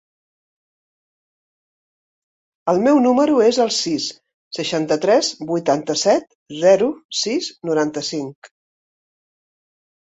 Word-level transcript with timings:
El 2.73 2.81
meu 2.89 3.01
número 3.07 3.35
es 3.49 3.59
el 3.67 3.71
sis, 3.81 4.09
seixanta-tres, 4.61 5.31
vuitanta-set, 5.53 6.29
zero, 6.65 6.91
sis, 7.23 7.53
noranta-cinc. 7.71 8.53